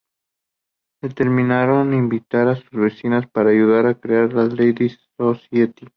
[1.03, 5.85] Determinaron invitar a sus vecinas para ayudar a crear la "Ladies' Society".